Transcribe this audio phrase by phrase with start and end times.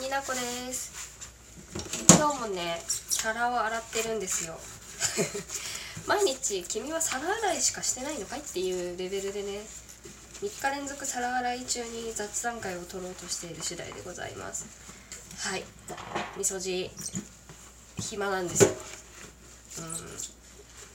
[0.00, 0.40] になこで
[0.72, 0.92] す。
[2.18, 4.58] 今日もね皿を洗ってるんですよ。
[6.06, 9.66] 毎日君は皿洗いしかしてないのかいっていうレベルでね
[10.42, 14.66] 3日連続皿洗い中に雑談会を取ろうとしている次第でございます。
[15.38, 15.64] はい。
[16.36, 16.90] みそじ
[17.98, 18.70] 暇なんですよ。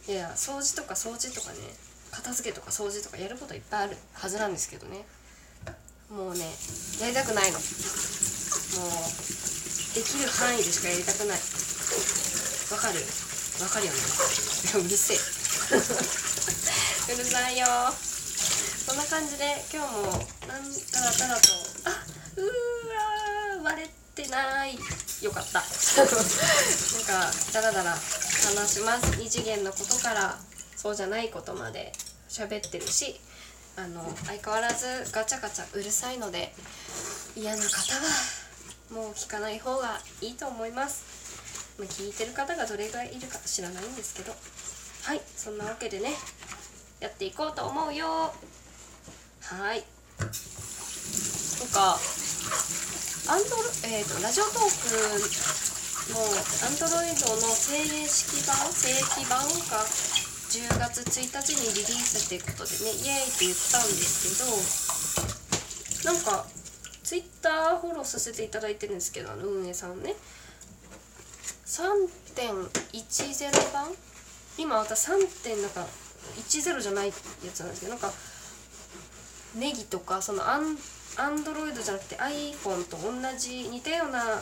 [0.08, 0.14] うん。
[0.14, 1.58] いや掃除とか掃除とかね
[2.12, 5.06] 片付けとか掃除とかやることいっぱいあるはずなんですけどね。
[6.10, 6.46] もうね
[7.00, 7.60] やりたくないの。
[8.78, 8.90] もう
[9.96, 11.40] できる範囲でしかやりたくない。
[12.72, 13.00] わかる？
[13.62, 13.98] わかるよね。
[14.80, 15.18] うるせえ。
[17.14, 17.68] うるさいよ。
[18.88, 21.50] そんな感じで今日もなんたらたらと。
[21.86, 22.04] あ
[22.38, 24.80] うーわー割れてない。
[25.22, 25.60] よかった。
[26.00, 27.92] なんかダラダラ
[28.46, 29.06] 話します。
[29.18, 30.40] 二次元のことから
[30.78, 31.92] そうじゃないことまで
[32.30, 33.20] 喋ってるし
[33.76, 36.56] あの相変わらずガチャガチャうるさいので
[37.36, 38.02] 嫌な方は
[38.94, 44.34] もう聞かない方がいいと思います、まあ、聞いてる方がどれぐらいいるか知らないんですけど。
[45.02, 46.14] はいそんなわけでね
[47.00, 48.06] やっていこうと思うよ。
[49.42, 49.82] はい。
[50.22, 50.30] なん
[51.74, 51.98] か
[53.28, 54.94] アンドロえーと、ラジオトーク
[56.14, 59.42] のアンドロイドの正式版正規版
[59.74, 59.82] が
[60.54, 64.30] 10月1日にリリースっていうことでねイエーイって言ったんです
[66.06, 66.46] けどなんか
[67.12, 70.16] ツイッターフォローさせていただいてるんですけどあの運営さんね
[71.66, 73.88] 3.10版？
[74.58, 75.44] 今私 3.
[75.44, 75.86] 点なんか
[76.38, 77.14] 10じゃないや
[77.54, 78.14] つなんですけどなんか
[79.58, 80.78] ネギとかそのアン
[81.18, 84.42] アンドロイドじゃなくて iPhone と同じ似たような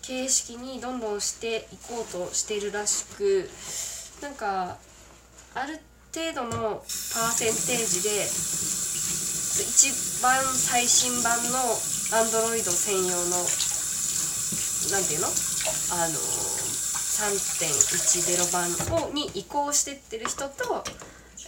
[0.00, 3.50] 形式にどんどんしていこうとしてるらしく
[4.22, 4.78] なんか
[5.54, 5.78] ある
[6.14, 6.82] 程度のパー
[7.32, 8.08] センテージで
[9.60, 11.58] 一番最新版の
[12.16, 13.36] Android 専用の
[14.90, 15.28] なんていうの？
[15.92, 18.70] あの3.10版
[19.04, 20.82] をに移行してってる人と,、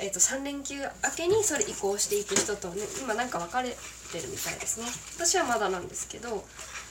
[0.01, 0.83] えー、と3連休明
[1.17, 3.75] けにそれ移行していく人とね今なんか分かれて
[4.19, 4.87] るみたいですね。
[5.17, 6.45] 私はまだなんですけど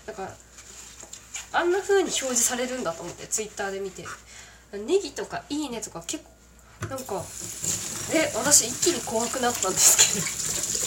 [0.05, 0.35] だから
[1.59, 4.05] あんな風に表示されるんだと思って Twitter で見て。
[4.73, 6.31] ネギとかいいねとか結構
[6.87, 7.23] なんか
[8.11, 10.21] え私一気に怖くなったんですけ
[10.79, 10.82] ど。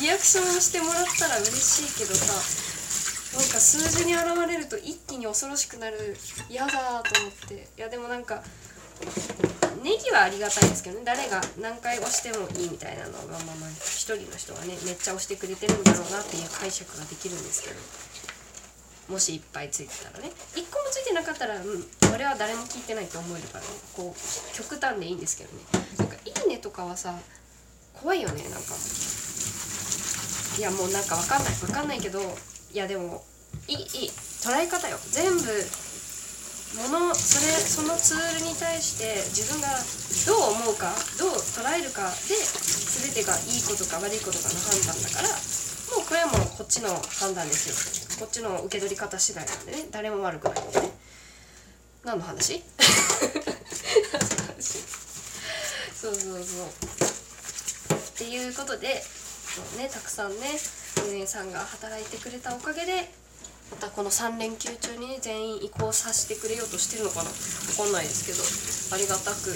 [0.00, 2.34] リアクションをしてもらったら嬉しいけどさ
[3.34, 6.16] なんか数字に現れると一気に恐ろしくなる。
[6.48, 7.66] 嫌だと思って。
[7.76, 8.44] いやでもなんか
[9.82, 11.04] ネギはありがたいですけどね。
[11.04, 17.74] 誰が何回押してもいいみたいなのがまあまあ一人の人がねめっちゃ押してくれてるんだろうなっていう解釈ができるんですけど。
[19.06, 20.30] もしいっぱいついてたらね。
[20.54, 21.84] 1個もついてなかったらうん
[22.14, 23.66] 俺は誰も聞いてないと思えるからね。
[23.96, 25.60] こう極端でいいんですけどね。
[25.98, 27.18] なんか「いいね」とかはさ
[27.92, 28.44] 怖いよね。
[28.44, 28.74] なんか
[30.58, 32.20] いやもうなんかわかんないわかんないけど
[32.72, 33.24] いやでも
[33.66, 34.98] いいいい捉え方よ。
[35.10, 35.42] 全部
[36.74, 39.68] ものそれそのツールに対して自分が
[40.26, 45.28] どう思うかどう捉えるかで全てがいいことか悪いことかの判断だから
[45.94, 46.90] もうこれはもうこっちの
[47.20, 48.18] 判断ですよ。
[48.18, 49.86] こっちの受け取り方次第なんでね。
[49.92, 50.90] 誰も悪くないんでね。
[52.04, 52.62] 何の話？
[55.94, 56.64] そうそうそ
[57.94, 57.98] う。
[57.98, 59.02] っていうことで
[59.76, 60.58] ねたくさんね
[61.08, 63.10] 運営さんが働いてくれたおかげで
[63.70, 68.42] またこの3連休中にね全員移行させてくれようとしてるのかな分かんないですけど
[68.94, 69.50] ありがたく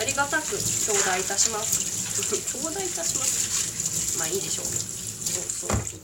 [0.00, 2.22] ありがたく頂戴いたします。
[2.58, 4.18] 頂戴いたします。
[4.18, 4.66] まあいいでしょう。
[4.66, 6.00] そうそう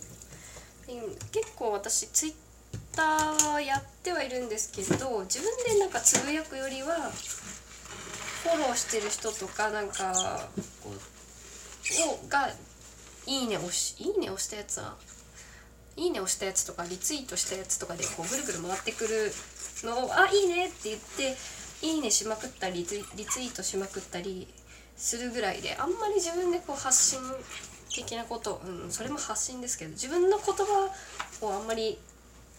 [1.33, 2.35] 結構私ツイッ
[2.95, 7.13] ターはやってはいるんですけど自分でなんかつぶやくよりは
[8.43, 10.49] フォローしてる人とかなんか
[10.83, 12.51] こうをが
[13.29, 14.97] いいね押しいいね押したやつは
[15.97, 19.33] いいね押したやつとかリツイートしたやつとかでこうぐるぐる回ってくる
[19.85, 21.37] のを「あいいね」って言って
[21.83, 24.49] 「いいね」しまくったりリツイートしまくったり
[24.97, 27.21] するぐらいであんまり自分でこう発信
[27.95, 30.91] 的なことうんそれも発信ですけど自分の言葉
[31.43, 31.99] をあんまり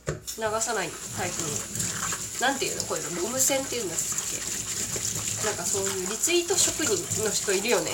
[0.07, 0.15] 流
[0.61, 2.83] さないタイプのなんていうの？
[2.83, 5.47] こういうのゴム線っていうんですっけ？
[5.47, 7.91] なんかそういうリツイート職人の人いるよね。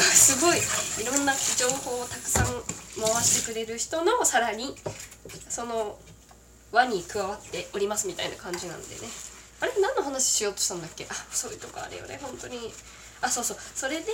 [0.00, 2.46] すごいいろんな情報をたくさん
[3.00, 4.74] 回してくれる人のさらに
[5.48, 5.98] その
[6.72, 9.08] 輪に加わっておりますみたいな感じなんでね。
[9.60, 9.72] あれ？
[9.80, 11.06] 何の話しようとしたんだっけ？
[11.08, 12.18] あそういうとこあるよね。
[12.22, 12.58] 本当に。
[13.22, 13.56] あそうそう。
[13.74, 14.06] それで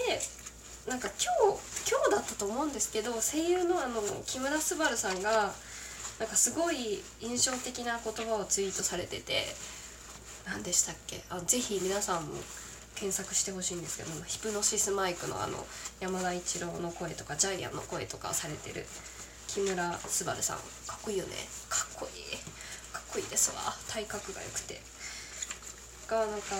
[0.88, 5.52] なんか今日今日だったと思うんですけど声優のあの木村昴さんが
[6.20, 9.44] なんかすごい印象的な言葉をツイートされてて
[10.46, 11.22] 何でしたっけ？
[11.30, 12.34] あぜひ皆さんも
[12.94, 15.66] 検索してほしいんですけどヒプノシスマイクのあの
[16.00, 18.86] 山田一郎の声とかジャイアンの声とかされてる
[19.48, 20.56] 木村昴さん。
[20.86, 21.32] かっこいいよね。
[21.68, 22.36] かっこいい。
[22.92, 23.60] かっこいいですわ。
[23.88, 24.80] 体格が良くて。
[26.08, 26.56] がなんか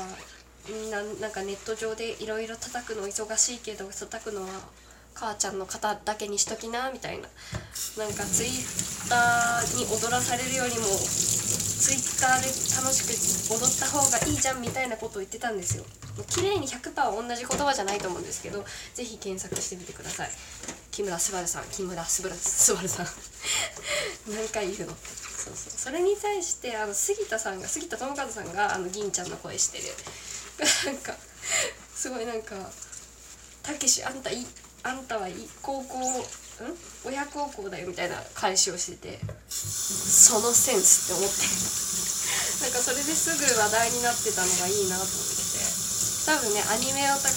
[0.69, 4.49] みんななんかネット上でいろいろ叩くの忙しいけど叩くのは
[5.15, 7.29] 母ちゃんの方だけにしときなみたいな。
[7.97, 10.85] なんかツイッターに踊らされるよりも
[11.83, 12.47] ツイッターで
[12.79, 15.85] 楽しく踊った方がいいじゃんみたいなことを言ってたんですよ。
[16.29, 18.65] 綺麗に100%同じ言葉じゃないと思うんですけど
[18.95, 20.31] 是非検索してみてください。
[20.93, 22.31] 木村昴さん木村昴
[22.89, 23.07] さん。
[24.31, 25.73] 何回言うのそうそう。
[25.77, 29.85] それに対してあの杉田さんが杉田智和さんがあの銀ちゃんの声してる。
[30.87, 31.17] なんか
[31.97, 32.55] すごいなんか
[33.65, 34.47] 「たけしあんたい
[34.85, 36.25] あんたはい高校ん？
[37.05, 39.42] 親孝行だよ」みたいな返しをしてて。
[39.53, 41.45] そのセンスって思って
[42.65, 45.33] なんかそれですぐ話題になってたのがいいなと思って
[46.27, 47.29] 多分ねアニメオタ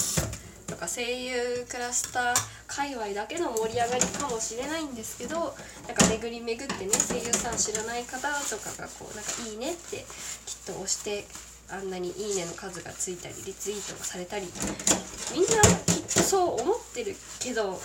[0.68, 2.36] とか声優クラスター
[2.68, 5.56] 界隈だけの盛り上がりかもしれないんですけど
[5.88, 10.06] なんか巡り巡ってね声優さん知らない方とかがこうなんか「いいね」って
[10.46, 11.26] きっと押して
[11.70, 14.52] あんなに「いいね」の数がついたりリツイートがされたり
[15.32, 17.82] みんなきっとそう思ってるけど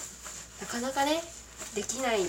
[0.60, 1.22] なかなかね
[1.74, 2.20] できない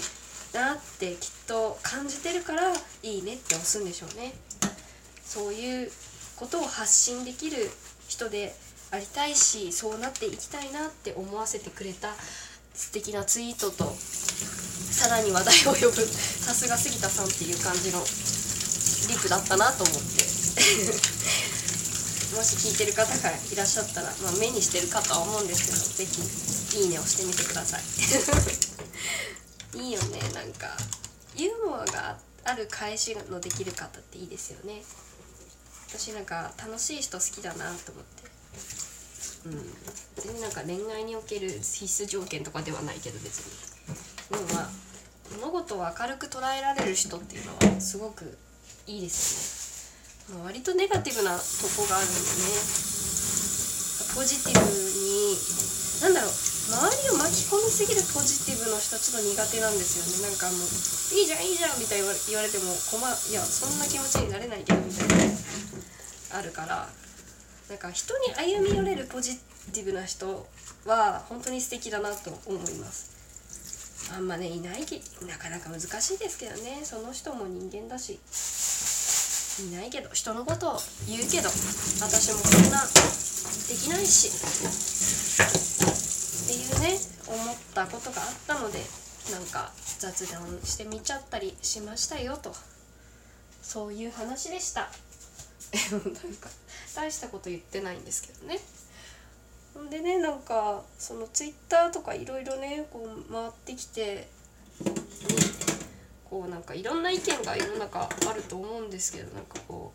[0.53, 4.33] なってきっと感じてるから「いいね」って押すんでしょうね。
[5.25, 5.91] そういう
[6.35, 7.71] ことを発信できる
[8.07, 8.53] 人で
[8.91, 12.13] ありたいしそうなっていきたいなって思わせてくれた
[12.73, 13.95] 素敵なツイートと
[14.91, 16.03] さらに話題を呼ぶ。
[16.05, 18.03] さすが杉田さんっていう感じの
[19.07, 20.01] リプだったなと思って。
[22.35, 26.05] もし聞いてる方がいらっしゃったら、まあ、目にしてるかとは思うんですけど是
[26.71, 27.81] 非いいねをしてみてください。
[29.75, 30.77] いいよねなんか。
[31.35, 34.81] ユーモアがある返しのできる方っていいですよね。
[35.87, 38.23] 私なんか楽しい人好きだなと思って。
[39.45, 39.73] うん。
[40.15, 44.37] 別になんか恋愛における必須条件とかではないけど別に。
[44.37, 44.69] でもまあ
[45.39, 48.37] 物事を明るく捉えられる人っていうのはすごく
[48.87, 51.43] いいですよね、割とネガティブなと
[51.77, 52.25] こがあるんでね。
[54.15, 55.37] ポジティブに
[56.01, 57.00] なんだろう周り
[57.31, 60.27] を巻き込みすぎるポジティブの人ちょっと苦手なんですよね。
[60.27, 60.67] なんかもう
[61.15, 65.15] 「いいじゃんいいじゃん」みたいに言われても困いやそんな気持ちになれないけどみたいな
[66.37, 66.89] あるから
[67.69, 69.37] なんか人に歩み寄れるポジ
[69.71, 70.45] ティブな人
[70.85, 73.11] は本当に素敵だなと思います。
[74.13, 78.19] あんまねいないきなかなか難しいですけどねその人も人間だし
[79.59, 82.85] いないけど人のことを言うけど私もそんな
[83.69, 86.10] できないし。
[87.83, 88.79] ったことがあったので
[89.31, 92.53] なんか雑談してみちゃったりしましたよと
[93.61, 94.89] そういう話でした。
[95.91, 96.01] なん
[96.35, 96.49] か
[96.95, 98.59] 大したこと言ってないんですけどね。
[99.73, 104.27] ほんでねなんかそのツイッターとかいろいろねこう回ってきて
[106.29, 109.93] こうなんかいろんな意見が世の中あると思うんですけどなんかこ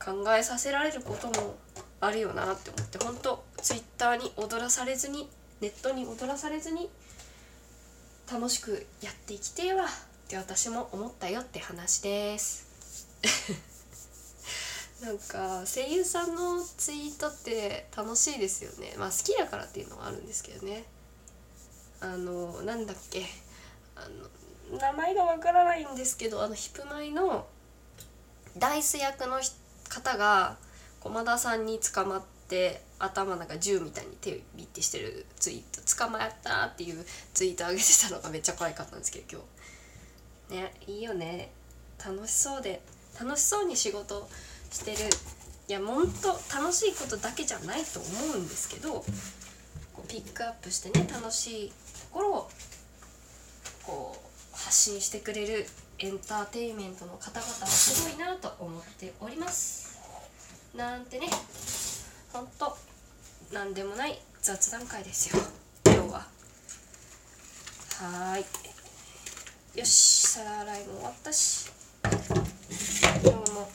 [0.00, 1.56] う考えさせられることも
[2.00, 5.28] あるよなって思って本当ツイッターに踊らされずに
[5.60, 6.88] ネットに踊らされずに
[8.30, 9.84] 楽しくやっていきてえわ。
[9.84, 12.64] って私も思ったよって話です。
[15.02, 18.94] なんか声優さんのツイートって楽しいですよね。
[18.96, 20.84] まあ好きだからっていうのはあるんですけどね。
[22.00, 23.26] あのなんだっけ。
[23.96, 27.46] あの名前がわからないんですけどあのヒプマイの
[28.56, 29.40] ダイス役の
[29.88, 30.56] 方が
[31.00, 39.40] 駒田さんに捕まって頭なんか銃みたいに手ビッてしてるツイート捕まったっていうツイート上げてたのがめっちゃ可愛かったんですけど今
[40.50, 40.62] 日。
[40.62, 41.50] ねいいよね。
[42.04, 42.82] 楽しそうで
[43.20, 44.28] 楽しそうに仕事
[44.70, 44.96] してる。
[45.66, 49.02] いやほんと楽しいことだけじゃないと思うんですけど
[49.94, 51.74] こうピックアップしてね楽しいと
[52.10, 52.50] ころを
[53.82, 54.16] こ
[54.52, 55.66] う発信してくれる
[55.98, 59.98] エンターテインメントの方々はすごいなと思っております。
[60.76, 61.28] なんてね
[62.34, 62.76] ほんと
[63.52, 65.40] 何でもない雑談会ですよ。
[65.86, 66.26] 今日は。
[68.00, 69.78] はい。
[69.78, 71.70] よし皿洗いも終わったし。
[73.22, 73.68] 今日も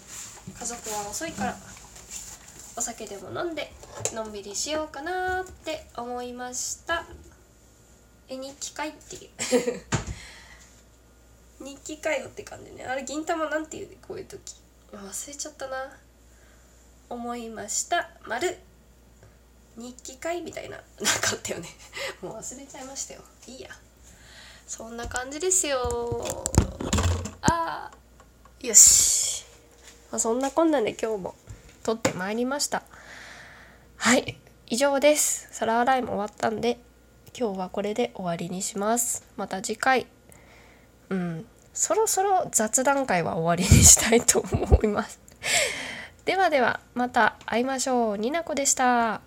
[0.60, 1.56] 家族は遅いから
[2.76, 3.72] お酒でも飲んで
[4.14, 7.06] のんびりしようかなって思いました。
[8.28, 9.30] 絵日記会っていう
[11.64, 12.84] 日記かよって感じね。
[12.84, 14.58] あれ銀玉なんていうこういう時。
[14.92, 15.98] 忘れちゃったな。
[17.10, 18.10] 思いました。
[18.28, 18.58] 丸。
[19.76, 20.78] 日記会みたいな。
[21.00, 21.70] なかあったよね。
[22.22, 23.22] もう忘れちゃいましたよ。
[23.48, 23.70] いいや。
[24.68, 26.26] そんな感じですよ。
[27.42, 28.68] あー。
[28.68, 29.46] よし、
[30.12, 31.36] まあ、そんなこんなで今日も
[31.84, 32.84] 撮ってまいりました。
[33.96, 34.38] はい。
[34.68, 35.48] 以上です。
[35.52, 36.78] 皿洗いも終わったんで
[37.38, 39.24] 今日はこれで終わりにします。
[39.38, 40.08] また次回。
[41.10, 41.48] うん。
[41.74, 45.20] そろそろ雑談会は終わりにしたいと思います。
[46.30, 48.18] ではではまた会いましょう。
[48.20, 49.22] になこでした。